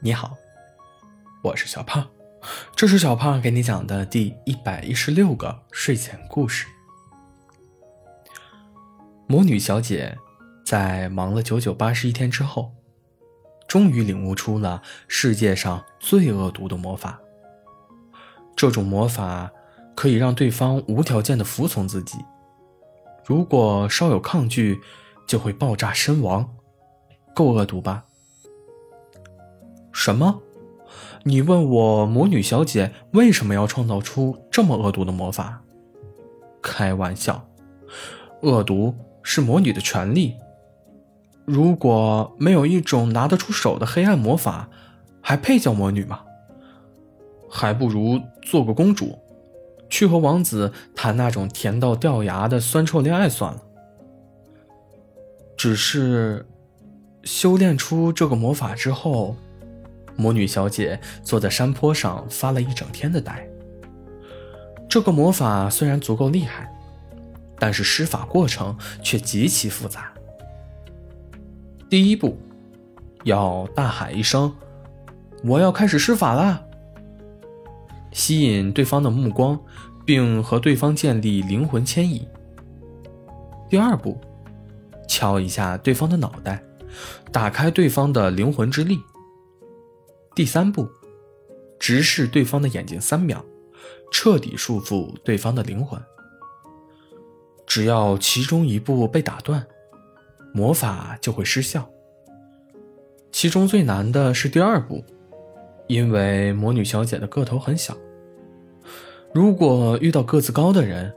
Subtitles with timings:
[0.00, 0.36] 你好，
[1.42, 2.08] 我是小胖，
[2.76, 6.68] 这是小胖给你讲的第一百一十六个睡前故事。
[9.26, 10.16] 魔女小姐
[10.64, 12.70] 在忙了九九八十一天之后，
[13.66, 17.18] 终于领悟出了世界上最恶毒的魔法。
[18.54, 19.50] 这种魔法
[19.96, 22.18] 可以让对方无条件的服从自己，
[23.26, 24.80] 如果稍有抗拒，
[25.26, 26.48] 就会爆炸身亡，
[27.34, 28.04] 够恶毒吧？
[30.00, 30.40] 什么？
[31.24, 35.60] 你问我魔女小姐为什么要创造出这么恶毒的魔法？
[36.62, 37.44] 开玩笑，
[38.42, 40.36] 恶毒是魔女的权利。
[41.44, 44.70] 如果没有一种拿得出手的黑暗魔法，
[45.20, 46.20] 还配叫魔女吗？
[47.50, 49.18] 还不如做个公主，
[49.90, 53.60] 去和王子谈那种甜到掉牙的酸臭恋爱算了。
[55.56, 56.46] 只是，
[57.24, 59.34] 修炼出这个魔法之后。
[60.18, 63.48] 魔女小姐坐在山坡上发了一整天的呆。
[64.88, 66.68] 这个魔法虽然足够厉害，
[67.58, 70.12] 但是施法过程却极其复杂。
[71.88, 72.36] 第一步，
[73.24, 74.52] 要大喊一声
[75.44, 76.60] ：“我要开始施法啦！”
[78.12, 79.58] 吸引对方的目光，
[80.04, 82.26] 并和对方建立灵魂牵引。
[83.70, 84.18] 第二步，
[85.06, 86.60] 敲一下对方的脑袋，
[87.30, 88.98] 打开对方的灵魂之力。
[90.38, 90.88] 第三步，
[91.80, 93.44] 直视对方的眼睛三秒，
[94.12, 96.00] 彻底束缚对方的灵魂。
[97.66, 99.66] 只要其中一步被打断，
[100.54, 101.90] 魔法就会失效。
[103.32, 105.02] 其中最难的是第二步，
[105.88, 107.96] 因为魔女小姐的个头很小。
[109.34, 111.12] 如果遇到个子高的人，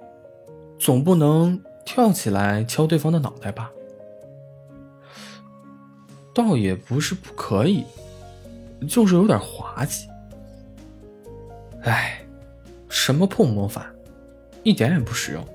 [0.79, 3.71] 总不能跳起来敲对方的脑袋吧？
[6.33, 7.83] 倒也不是不可以。
[8.87, 10.07] 就是有点滑稽，
[11.83, 12.19] 哎，
[12.89, 13.85] 什么破魔法，
[14.63, 15.45] 一点也不实用。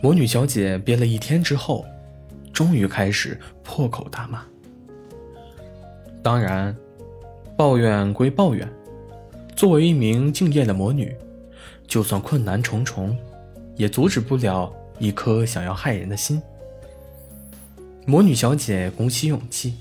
[0.00, 1.84] 魔女小姐憋了一天之后，
[2.52, 4.44] 终于开始破口大骂。
[6.22, 6.74] 当然，
[7.56, 8.68] 抱怨归抱怨，
[9.56, 11.14] 作为一名敬业的魔女，
[11.88, 13.16] 就算困难重重，
[13.76, 16.40] 也阻止不了一颗想要害人的心。
[18.06, 19.74] 魔女小姐鼓起勇气。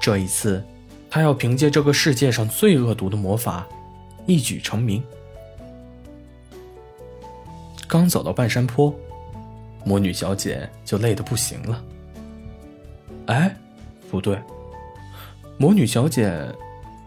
[0.00, 0.62] 这一次，
[1.10, 3.66] 他要凭借这个世界上最恶毒的魔法，
[4.26, 5.02] 一举成名。
[7.88, 8.94] 刚走到半山坡，
[9.84, 11.82] 魔女小姐就累得不行了。
[13.26, 13.56] 哎，
[14.08, 14.38] 不对，
[15.58, 16.32] 魔女小姐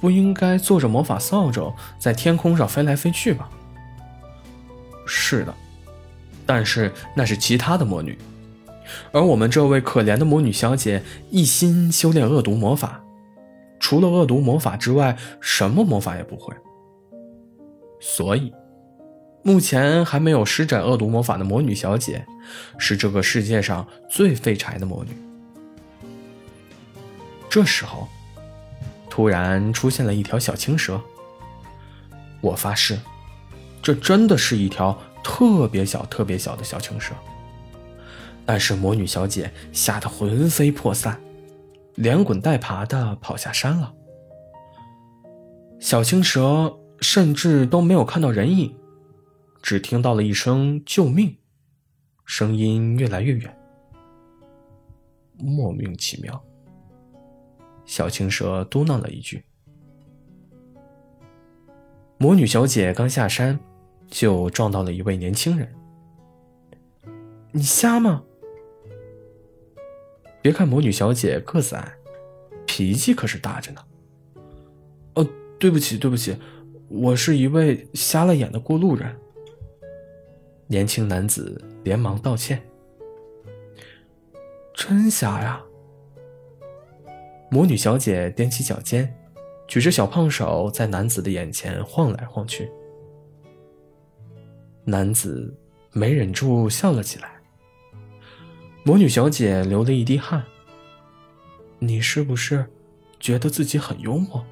[0.01, 3.49] 不应该坐着魔法扫帚在天空上飞来飞去吧？
[5.05, 5.53] 是的，
[6.45, 8.17] 但是那是其他的魔女。
[9.11, 13.02] 而我们这位可怜的魔女小姐一心修炼恶毒魔法，
[13.83, 16.55] 除了恶毒魔法之外，什么魔法也不会。
[17.99, 18.53] 所以，
[19.43, 22.25] 目前还没有施展恶毒魔法的魔女小姐，
[22.77, 25.11] 是这个世界上最废柴的魔女。
[27.49, 28.07] 这时候，
[29.09, 30.99] 突然出现了一条小青蛇。
[32.39, 32.97] 我发誓，
[33.81, 37.13] 这真的是一条特别小、特别小的小青蛇。
[38.45, 41.19] 但是魔女小姐吓得魂飞魄散，
[41.95, 43.93] 连滚带爬的跑下山了。
[45.79, 48.75] 小青蛇甚至都没有看到人影，
[49.61, 51.35] 只听到了一声“救命”，
[52.25, 53.57] 声音越来越远。
[55.37, 56.41] 莫名其妙，
[57.85, 59.43] 小青蛇嘟囔了一句。
[62.17, 63.59] 魔女小姐刚下山，
[64.07, 65.69] 就撞到了一位年轻人。
[67.51, 68.23] 你瞎吗？
[70.43, 71.95] 别看魔女小姐个子矮，
[72.67, 73.81] 脾气可是大着呢。
[75.15, 75.25] 哦，
[75.57, 76.35] 对不起，对不起，
[76.89, 79.15] 我是一位瞎了眼的过路人。
[80.67, 82.61] 年轻男子连忙道歉。
[84.73, 85.63] 真瞎呀！
[87.49, 89.15] 魔女小姐踮起脚尖，
[89.65, 92.69] 举着小胖手在男子的眼前晃来晃去。
[94.83, 95.57] 男子
[95.93, 97.41] 没忍住笑了起来。
[98.85, 100.43] 魔女小姐流了一滴汗。
[101.79, 102.69] 你是不是
[103.17, 104.45] 觉得自己很幽默？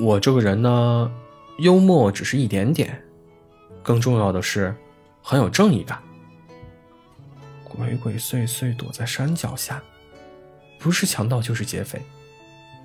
[0.00, 1.12] 我这个人呢，
[1.58, 3.00] 幽默只是一点点，
[3.84, 4.74] 更重要的是
[5.22, 6.02] 很有正义感。
[7.64, 9.80] 鬼鬼祟祟躲在山脚下，
[10.80, 12.02] 不是强盗就是劫匪，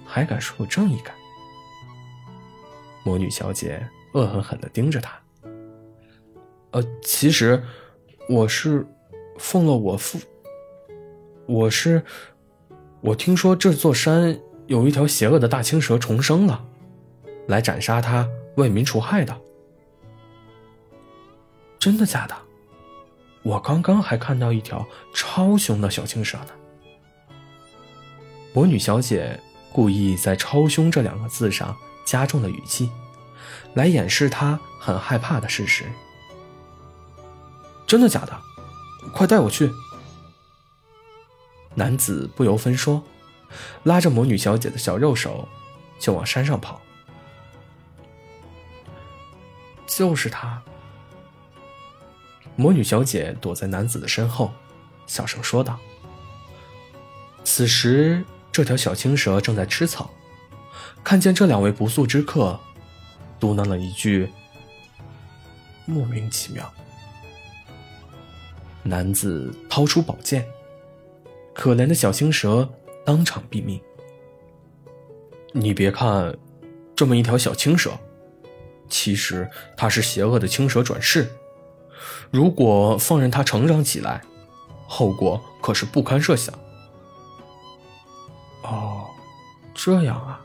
[0.05, 1.15] 还敢说有正义感？
[3.03, 3.83] 魔女小姐
[4.13, 5.19] 恶狠狠的盯着他。
[6.69, 7.63] 呃，其实。
[8.29, 8.85] 我是
[9.37, 10.19] 奉了我父，
[11.47, 12.03] 我是
[13.01, 16.63] 我听说这座山有一条邪恶的大青蛇重生了，
[17.47, 19.37] 来斩杀他，为民除害的。
[21.77, 22.35] 真的假的？
[23.43, 26.51] 我刚刚还看到一条超凶的小青蛇呢。
[28.53, 29.39] 魔女小姐
[29.73, 31.75] 故意在“超凶”这两个字上
[32.05, 32.91] 加重了语气，
[33.73, 35.85] 来掩饰她很害怕的事实。
[37.91, 38.41] 真的假的？
[39.11, 39.69] 快带我去！
[41.75, 43.03] 男子不由分说，
[43.83, 45.45] 拉着魔女小姐的小肉手
[45.99, 46.81] 就往山上跑。
[49.85, 50.63] 就是他。
[52.55, 54.53] 魔女小姐躲在男子的身后，
[55.05, 55.77] 小声说道
[57.43, 58.23] ：“此时，
[58.53, 60.09] 这条小青蛇正在吃草，
[61.03, 62.57] 看见这两位不速之客，
[63.37, 64.31] 嘟囔了一句
[65.85, 66.73] ：‘莫名其妙。’
[68.83, 70.45] 男子掏出宝剑，
[71.53, 72.67] 可怜的小青蛇
[73.05, 73.79] 当场毙命。
[75.53, 76.35] 你别看
[76.95, 77.91] 这么一条小青蛇，
[78.89, 81.29] 其实它是邪恶的青蛇转世。”
[82.31, 84.21] 如果放任它成长起来，
[84.87, 86.57] 后果可是不堪设想。
[88.63, 89.05] 哦，
[89.73, 90.41] 这样啊，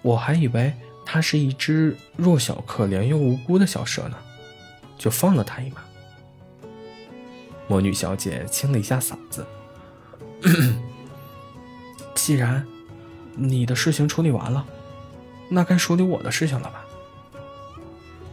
[0.00, 0.72] 我还以为
[1.04, 4.16] 它是一只弱小、可怜又无辜的小蛇呢，
[4.96, 5.82] 就放了它一马。
[7.70, 9.46] 魔女小姐清了一下嗓子，
[12.16, 12.66] 既然
[13.36, 14.66] 你的事情处理完了，
[15.48, 16.84] 那该处理我的事情了吧？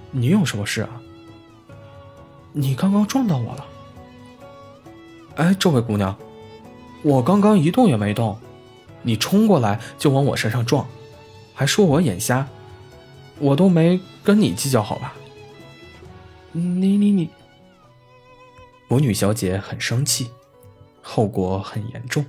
[0.09, 0.89] 你有什么事啊？
[2.51, 3.65] 你刚刚撞到我了，
[5.35, 6.17] 哎，这位姑娘，
[7.03, 8.35] 我刚刚一动也没动，
[9.03, 10.83] 你冲过来就往我身上撞，
[11.53, 12.47] 还说我眼瞎，
[13.37, 15.13] 我都没跟你计较好吧？
[16.53, 17.29] 你你你，
[18.87, 20.31] 魔女小姐很生气，
[21.01, 22.25] 后果很严重，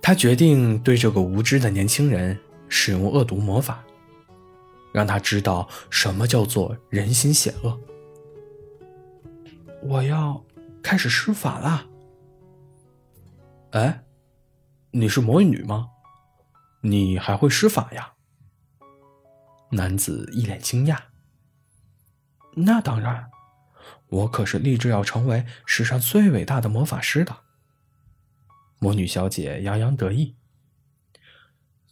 [0.00, 2.38] 她决定对这个无知的年轻人
[2.68, 3.84] 使用恶毒魔法，
[4.92, 7.78] 让他知道什么叫做人心险恶。
[9.82, 10.42] 我要
[10.82, 11.86] 开始施法啦。
[13.72, 14.04] 哎，
[14.90, 15.90] 你是魔女吗？
[16.80, 18.14] 你还会施法呀？
[19.70, 20.98] 男子一脸惊讶。
[22.54, 23.28] 那当然，
[24.08, 27.38] 我可是立志要成为史上最伟大的魔法师的。
[28.78, 30.36] 魔女小姐洋洋得意，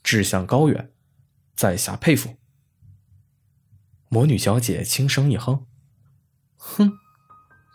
[0.02, 0.92] 志向高远，
[1.56, 2.36] 在下佩服。
[4.08, 5.66] 魔女小姐轻声一哼，
[6.56, 6.98] 哼。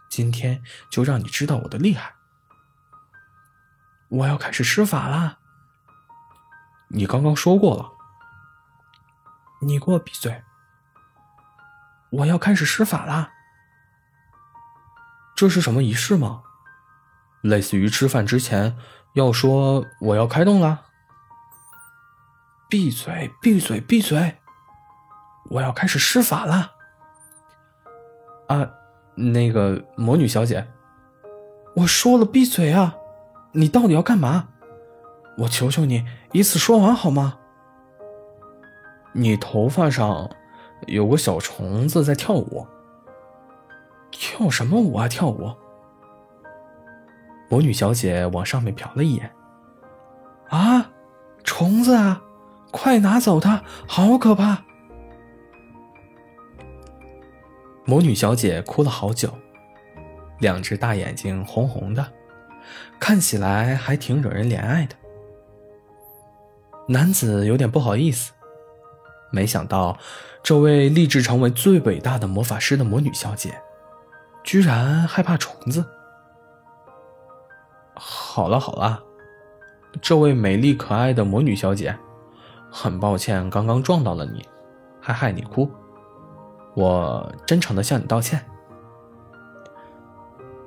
[0.09, 2.15] 今天就让你知道我的厉害！
[4.09, 5.38] 我要开始施法啦！
[6.89, 7.91] 你刚刚说过了，
[9.62, 10.44] 你给我闭嘴！
[12.09, 13.31] 我要开始施法啦！
[15.39, 16.41] 这是什么仪式吗？
[17.44, 18.75] 类似于吃饭之前
[19.13, 20.81] 要说我要开动了？
[22.69, 23.31] 闭嘴！
[23.41, 23.80] 闭嘴！
[23.80, 24.36] 闭嘴！
[25.51, 26.71] 我要开始施法啦！
[28.50, 28.69] 啊！
[29.15, 30.68] 那个魔女小姐，
[31.77, 32.97] 我说了闭嘴啊！
[33.53, 34.50] 你到底要干嘛？
[35.38, 37.39] 我求求你一次说完好吗？
[39.13, 40.30] 你头发上
[40.88, 42.68] 有个小虫子在跳舞，
[44.19, 45.07] 跳什么舞啊？
[45.07, 45.50] 跳舞！
[47.50, 49.31] 魔女小姐往上面瞟了一眼，
[50.50, 50.91] 啊，
[51.46, 52.22] 虫子啊！
[52.70, 54.62] 快拿走它，好可怕！
[57.86, 59.34] 魔女小姐哭了好久，
[60.39, 62.05] 两只大眼睛红红的，
[63.00, 64.96] 看起来还挺惹人怜爱的。
[66.89, 68.34] 男子有点不好意思，
[69.32, 69.98] 没想到
[70.43, 73.60] 这位立志成为最伟大的魔法师的魔女小姐，
[74.43, 75.86] 居然害怕虫子。
[77.96, 79.03] 好了好了，
[80.01, 81.98] 这位美丽可爱的魔女小姐，
[82.72, 84.46] 很抱歉刚刚撞到了你，
[85.01, 85.69] 还害你哭。
[86.75, 88.43] 我真诚的向你道歉。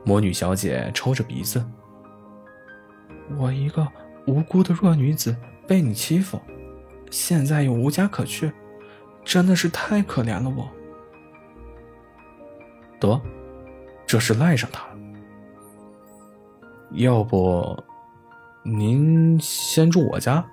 [0.04, 1.64] 魔女小姐抽着鼻子，
[3.38, 3.86] 我一个
[4.26, 5.34] 无辜的弱女子
[5.66, 6.40] 被你欺负，
[7.10, 8.52] 现在又无家可去，
[9.24, 10.50] 真的是太可怜了。
[10.50, 10.68] 我
[12.98, 13.20] 得，
[14.12, 14.96] 这是赖上他了。
[16.90, 17.82] 要不，
[18.62, 20.44] 您先住我家，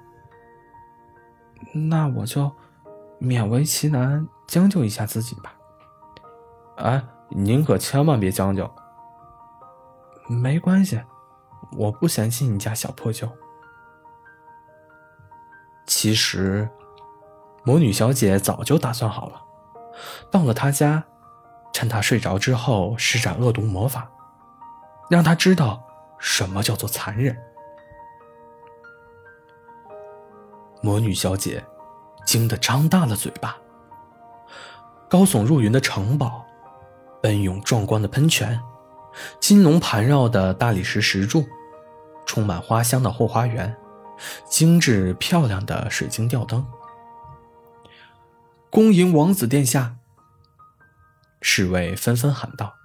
[1.74, 2.50] 那我就
[3.20, 4.26] 勉为其难。
[4.48, 5.54] 将就一下自己吧。
[6.78, 8.72] 哎，您可千万别将就。
[10.30, 11.02] 没关系，
[11.74, 13.30] 我不嫌弃你家小破旧。
[15.86, 16.70] 其实，
[17.66, 19.42] 魔女小姐早就打算好了，
[20.32, 21.04] 到了他家，
[21.74, 24.10] 趁他睡着之后施展恶毒魔法
[25.10, 25.82] 让他知道
[26.20, 27.36] 什么叫做残忍。
[30.82, 31.64] 魔女小姐
[32.26, 33.58] 惊得张大了嘴巴
[35.10, 36.46] 高耸入云的城堡
[37.22, 38.60] 奔涌壮观的喷泉
[39.40, 41.46] 金龙盘绕的大理石石柱
[42.26, 43.76] 充满花香的后花园
[44.48, 46.66] 精致漂亮的水晶吊灯。
[48.70, 49.96] 恭迎王子殿下
[51.42, 52.76] 侍卫纷纷喊道：“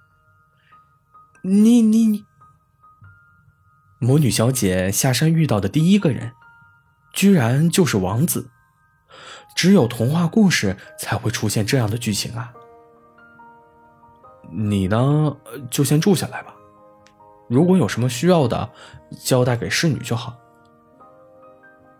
[1.43, 2.25] 你你你！”
[3.99, 6.33] 魔女小姐下山遇到的第一个人，
[7.13, 8.49] 居然就是王子。
[9.55, 12.53] 只有童话故事才会出现这样的剧情啊！
[14.51, 15.37] 你呢，
[15.71, 16.53] 就先住下来吧。
[17.47, 18.69] 如果有什么需要的，
[19.23, 20.35] 交代给侍女就好。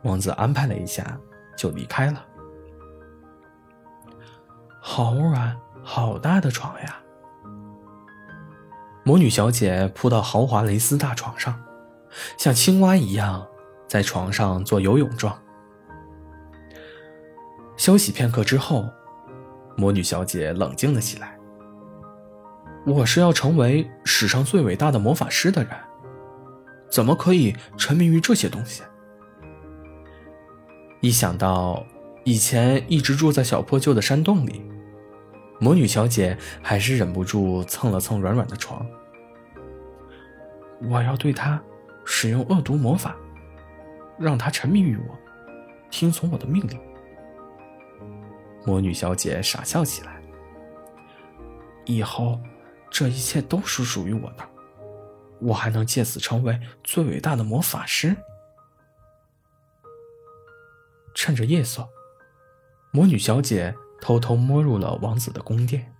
[0.03, 1.17] 王子安排了一下，
[1.57, 2.25] 就离开了。
[4.81, 6.97] 好软，好大的床呀！
[9.03, 11.63] 魔女小姐扑到豪华蕾丝大床上，
[12.39, 13.45] 像青蛙一样
[13.87, 15.39] 在床上做游泳状。
[17.77, 18.89] 休息片刻之后，
[19.77, 21.37] 魔女小姐冷静了起来。
[22.87, 25.71] 我是要成为史上最伟大的魔法师的人，
[26.89, 28.81] 怎么可以沉迷于这些东西？
[31.01, 31.85] 一想到
[32.23, 34.65] 以前一直住在小破旧的山洞里，
[35.59, 38.85] 魔女小姐还是忍不住蹭了蹭软软的床。
[40.89, 41.61] 我要对她
[42.03, 43.15] 使用恶毒魔法，
[44.19, 45.17] 让她沉迷于我，
[45.89, 46.79] 听从我的命令。
[48.65, 50.21] 魔女小姐傻笑起来。
[51.85, 52.39] 以后，
[52.89, 54.43] 这一切都是属于我的，
[55.39, 58.15] 我还能借此成为最伟大的魔法师。
[61.13, 61.87] 趁着夜色，
[62.91, 63.73] 魔女小姐
[64.05, 65.91] 偷偷摸入了王子的宫殿。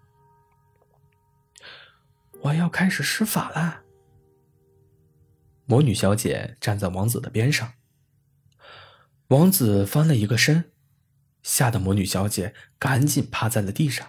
[2.43, 3.81] 我要开始施法啦！
[5.65, 7.73] 魔女小姐站在王子的边上，
[9.29, 10.71] 王子翻了一个身。
[11.41, 14.07] 吓得魔女小姐赶紧趴在了地上。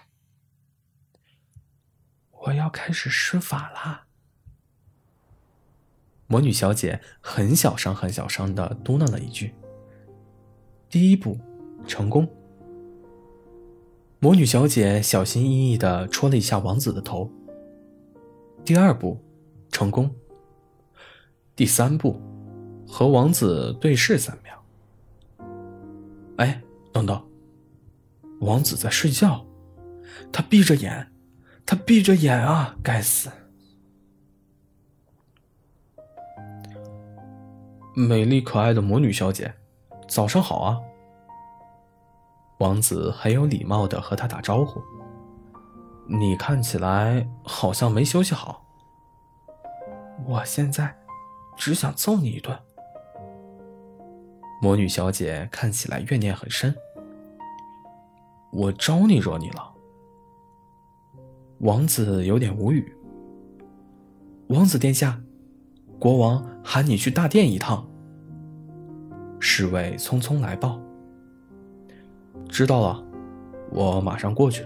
[2.33, 4.09] 我要开始施法啦！
[6.27, 9.55] 魔女小姐很小声、很小声的嘟囔了一句
[10.91, 11.41] ：“第一步，
[11.89, 12.31] 成功。”
[14.19, 17.31] 魔女小姐小心翼翼的戳了一下王子的头。
[18.65, 19.19] 第二步，
[19.71, 20.15] 成功。
[21.55, 22.21] 第三步，
[22.87, 24.65] 和王子对视三秒。
[26.37, 26.63] 哎。
[26.93, 27.23] 等等，
[28.41, 29.45] 王子在睡觉，
[30.33, 31.13] 他闭着眼，
[31.67, 32.75] 他闭着眼啊！
[32.83, 33.29] 该死！
[37.95, 39.53] 美丽可爱的魔女小姐，
[40.09, 40.81] 早上好啊！
[42.59, 44.81] 王子很有礼貌的和她打招呼。
[46.09, 48.65] 你看起来好像没休息好。
[50.25, 50.97] 我现在
[51.57, 52.59] 只想揍你一顿。
[54.63, 56.75] 魔女小姐看起来怨念很深。
[58.53, 59.75] 我招你惹你了？
[61.59, 62.97] 王子有点无语。
[64.49, 65.21] 王子殿下，
[65.99, 67.87] 国王喊你去大殿一趟。
[69.41, 70.81] 侍卫匆匆来报。
[72.49, 73.05] 知道了，
[73.71, 74.65] 我马上过去。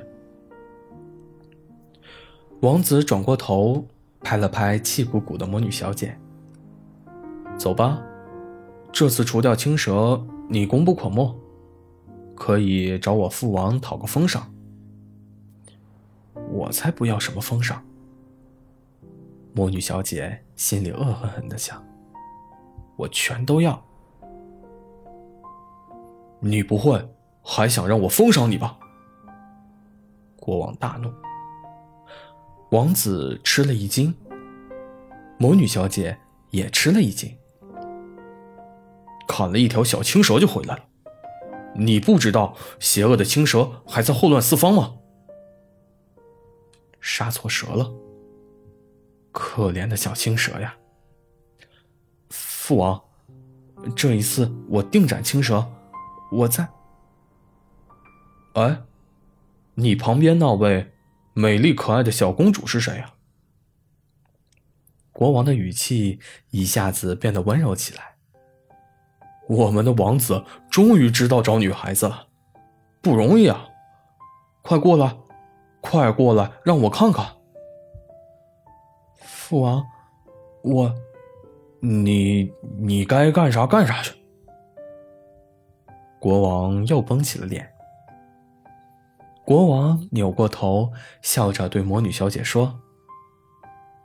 [2.60, 3.84] 王子转过头，
[4.20, 6.18] 拍了拍气鼓鼓的魔女小姐。
[7.56, 8.02] 走吧，
[8.92, 11.36] 这次除掉青蛇，你功不可没。
[12.34, 14.50] 可以找我父王讨个封赏，
[16.50, 17.84] 我才不要什么封赏。
[19.52, 21.84] 魔女小姐心里恶狠狠的想
[22.96, 23.82] ：“我全都要。”
[26.40, 27.06] 你不会
[27.42, 28.76] 还想让我封赏你吧？
[30.36, 31.12] 国王大怒，
[32.70, 34.14] 王子吃了一惊，
[35.38, 36.18] 魔女小姐
[36.50, 37.36] 也吃了一惊，
[39.28, 40.84] 砍了一条小青蛇就回来了。
[41.74, 44.94] 你不知道邪恶的青蛇还在祸乱四方吗？
[47.00, 47.92] 杀错蛇了，
[49.30, 50.74] 可怜的小青蛇呀！
[52.28, 53.00] 父王，
[53.94, 55.66] 这一次我定斩青蛇，
[56.32, 56.68] 我在。
[58.54, 58.82] 哎，
[59.74, 60.92] 你旁边那位
[61.34, 63.14] 美丽可爱的小公主是谁呀？
[65.12, 66.18] 国王的语气
[66.50, 68.14] 一下子变得温柔起来。
[69.48, 72.26] 我们的王子终于知道找女孩子了，
[73.02, 73.66] 不容易啊！
[74.62, 75.16] 快过来，
[75.80, 77.26] 快过来，让我看看。
[79.16, 79.84] 父王，
[80.62, 80.94] 我，
[81.80, 84.14] 你你该干啥干啥去。
[86.18, 87.68] 国王又绷起了脸。
[89.50, 90.92] 国王扭过头，
[91.22, 92.78] 笑着对魔女小姐说：“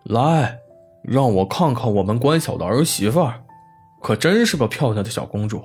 [0.02, 0.58] 来，
[1.04, 3.30] 让我看看我们关小的儿媳妇。”
[4.02, 5.64] 可真是个漂亮的小公主。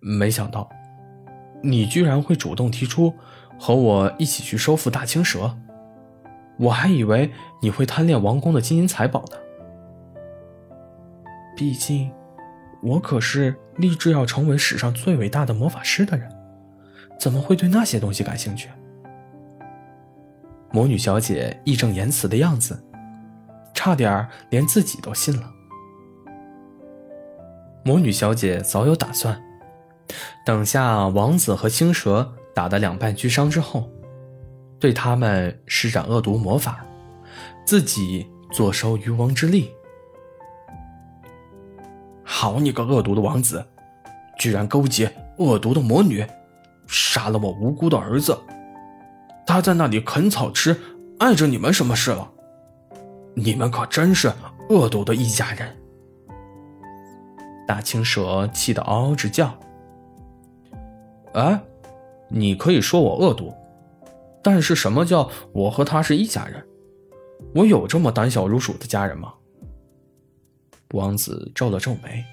[0.00, 0.68] 没想到，
[1.62, 3.14] 你居然会主动提出
[3.56, 5.56] 和我一起去收复大青蛇。
[6.58, 7.30] 我还以为
[7.62, 9.36] 你会贪恋王宫的金银财宝呢。
[11.56, 12.10] 毕竟，
[12.82, 16.28] 我可是立志要成为史上最伟大的魔法师的人，
[17.18, 18.68] 怎么会对那些东西感兴趣？
[20.70, 22.78] 魔女小姐义正言辞的样子，
[23.74, 25.50] 差点连自己都信了。
[27.84, 29.40] 魔女小姐早有打算，
[30.44, 33.90] 等下王子和青蛇打得两败俱伤之后，
[34.78, 36.84] 对他们施展恶毒魔法，
[37.64, 39.70] 自己坐收渔翁之利。
[42.22, 43.66] 好你个恶毒的王子，
[44.38, 46.26] 居然勾结恶毒的魔女，
[46.88, 48.36] 杀了我无辜的儿子！
[49.46, 50.76] 他在那里啃草吃，
[51.18, 52.28] 碍着你们什么事了？
[53.34, 54.32] 你们可真是
[54.68, 55.76] 恶毒的一家人！
[57.66, 59.54] 大青蛇气得嗷嗷直叫。
[61.34, 61.60] 哎，
[62.28, 63.54] 你可以说我恶毒，
[64.42, 66.66] 但是什么叫我和他是一家人？
[67.54, 69.32] 我有这么胆小如鼠的家人吗？
[70.92, 72.24] 王子皱了皱眉：“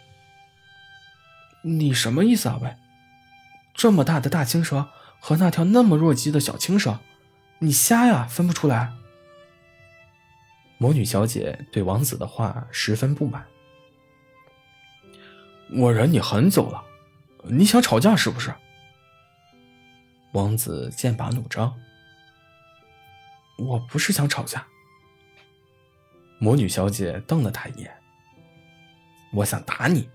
[1.62, 2.58] 你什么意思啊？
[2.64, 2.70] 喂，
[3.76, 4.90] 这么大的大青蛇
[5.20, 7.00] 和那条那么弱鸡的小青蛇，
[7.60, 8.26] 你瞎呀？
[8.26, 8.94] 分不出来？”
[10.78, 13.46] 魔女小姐对王子的话十分不满
[15.78, 16.84] ：“我忍你很久了，
[17.44, 18.54] 你想吵架是不是？”
[20.34, 21.74] 王子剑拔弩张
[23.58, 24.66] ：“我不是想吵架。”
[26.40, 27.92] 魔女小姐瞪了他一眼。
[29.34, 30.10] 我想打你，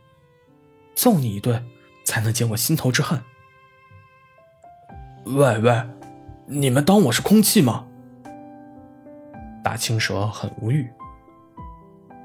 [0.95, 1.67] 揍你一顿，
[2.05, 3.23] 才能解我心头之恨。
[5.25, 5.83] 喂喂，
[6.47, 7.87] 你们当我是空气吗？
[9.63, 10.91] 大青蛇很无语。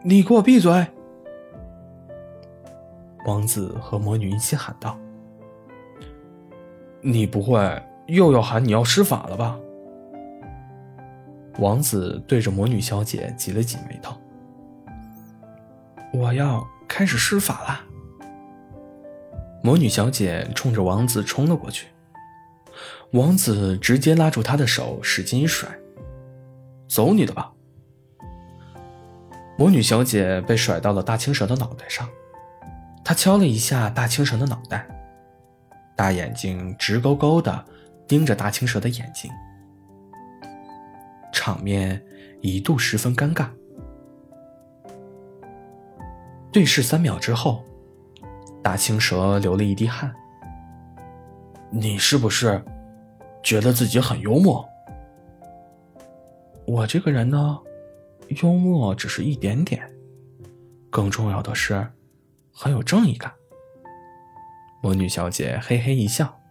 [0.03, 0.85] 你给我闭嘴！
[3.25, 4.97] 王子和魔女一起喊道
[7.01, 9.59] ：“你不会又要喊你要施法了吧？”
[11.59, 14.15] 王子对着魔女小姐挤了挤眉头
[16.13, 17.81] ：“我要。”开始施法了。
[19.63, 21.87] 魔女小姐冲着王子冲了过去，
[23.15, 25.69] 王子直接拉住她的手，使劲一甩
[26.85, 27.49] ：“走你的吧！”
[29.57, 32.09] 魔女小姐被甩到了大青蛇的脑袋上，
[33.05, 34.85] 她敲了一下大青蛇的脑袋，
[35.95, 37.65] 大眼睛直勾勾的
[38.05, 39.31] 盯着大青蛇的眼睛，
[41.31, 42.03] 场面
[42.41, 43.47] 一度十分尴尬。
[46.51, 47.63] 对视三秒之后，
[48.61, 50.13] 大青蛇流了一滴汗。
[51.71, 52.61] 你是不是
[53.45, 54.67] 觉得自己很幽默？
[56.65, 57.59] 我这个人呢，
[58.41, 59.87] 幽默只是一点点，
[60.89, 61.87] 更重要的是
[62.51, 63.31] 很有正义感。
[64.81, 66.41] 魔女小姐嘿嘿一笑，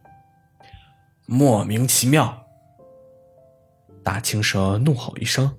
[1.26, 2.46] 莫名其妙。
[4.04, 5.59] 大青蛇怒吼一声：“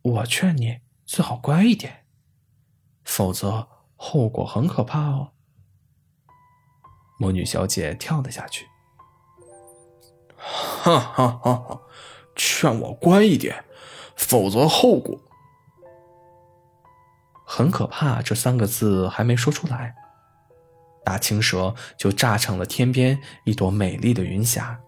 [0.00, 2.06] 我劝你最好乖一点，
[3.04, 5.32] 否则后果很可怕哦。
[7.16, 8.66] 魔女小姐跳了下去，
[10.36, 11.80] 哈哈哈哈！
[12.34, 13.64] 劝我乖一点，
[14.16, 15.20] 否则后果
[17.46, 18.20] 很可怕。
[18.20, 19.94] 这三个字还没说出来，
[21.04, 24.80] 大青蛇就炸成了天边一朵美丽的云霞。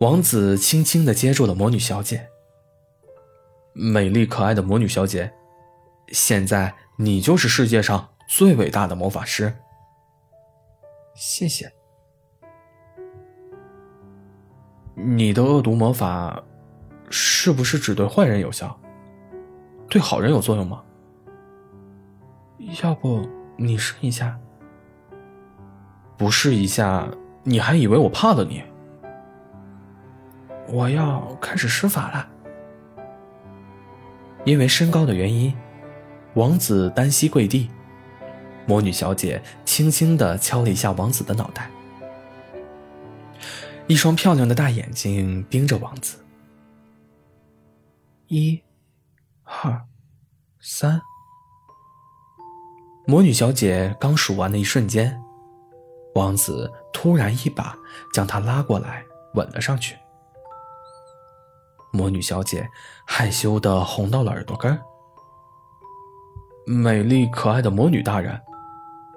[0.00, 2.28] 王子轻轻的接住了魔女小姐，
[3.72, 5.32] 美丽可爱的魔女小姐，
[6.08, 9.56] 现在你就是世界上最伟大的魔法师。
[11.16, 11.72] 谢谢。
[14.94, 16.42] 你的恶毒魔法
[17.10, 18.78] 是不是只对坏人有效？
[19.88, 20.82] 对好人有作用吗？
[22.82, 23.26] 要不
[23.56, 24.38] 你试一下？
[26.16, 27.08] 不试一下，
[27.44, 28.62] 你还以为我怕了你？
[30.68, 32.28] 我要开始施法了。
[34.44, 35.54] 因为身高的原因，
[36.34, 37.70] 王子单膝跪地，
[38.66, 41.70] 魔女小姐轻轻的敲了一下王子的脑袋，
[43.86, 46.18] 一双漂亮的大眼睛盯着王子。
[48.26, 48.60] 一、
[49.44, 49.80] 二、
[50.60, 51.00] 三。
[53.06, 55.16] 魔女小姐刚数完的一瞬间，
[56.16, 57.78] 王子突然一把
[58.12, 59.96] 将她拉过来，吻了上去。
[61.92, 62.68] 魔女小姐
[63.06, 64.76] 害羞的红到了耳朵根
[66.66, 68.38] 美丽可爱的魔女大人，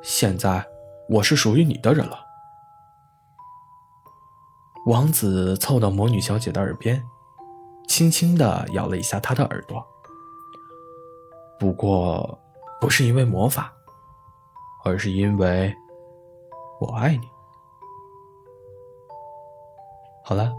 [0.02, 0.66] 现在
[1.10, 2.18] 我是属于你的人了。
[4.86, 7.04] 王子凑到魔女小姐的耳边，
[7.88, 9.86] 轻轻的咬了一下她的耳朵。
[11.60, 12.40] 不过，
[12.80, 13.74] 不是因为魔法，
[14.86, 15.76] 而是因为
[16.80, 17.28] 我爱你。
[20.24, 20.54] 好了，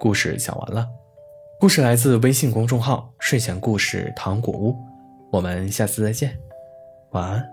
[0.00, 0.88] 故事讲完了。
[1.60, 4.76] 故事来自微信公众号“睡前故事糖果屋”，
[5.30, 6.36] 我们下次再见，
[7.10, 7.51] 晚安。